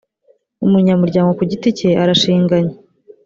umunyamuryango 0.65 1.31
ku 1.37 1.43
giti 1.51 1.69
cye 1.77 1.89
arashinganye 2.03 2.73